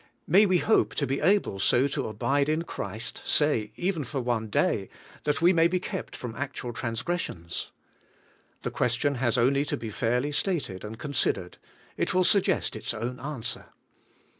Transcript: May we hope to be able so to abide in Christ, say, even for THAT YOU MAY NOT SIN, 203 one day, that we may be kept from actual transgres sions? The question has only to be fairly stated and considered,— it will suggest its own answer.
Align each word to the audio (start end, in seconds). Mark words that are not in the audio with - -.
May 0.25 0.47
we 0.47 0.57
hope 0.57 0.95
to 0.95 1.05
be 1.05 1.19
able 1.19 1.59
so 1.59 1.85
to 1.89 2.07
abide 2.07 2.49
in 2.49 2.63
Christ, 2.63 3.21
say, 3.23 3.71
even 3.75 4.03
for 4.03 4.17
THAT 4.17 4.25
YOU 4.25 4.25
MAY 4.25 4.31
NOT 4.31 4.39
SIN, 4.39 4.51
203 4.51 4.79
one 4.79 4.85
day, 4.85 4.89
that 5.25 5.41
we 5.43 5.53
may 5.53 5.67
be 5.67 5.79
kept 5.79 6.15
from 6.15 6.35
actual 6.35 6.73
transgres 6.73 7.19
sions? 7.19 7.71
The 8.63 8.71
question 8.71 9.15
has 9.21 9.37
only 9.37 9.63
to 9.65 9.77
be 9.77 9.91
fairly 9.91 10.31
stated 10.31 10.83
and 10.83 10.97
considered,— 10.97 11.59
it 11.97 12.15
will 12.15 12.23
suggest 12.23 12.75
its 12.75 12.95
own 12.95 13.19
answer. 13.19 13.65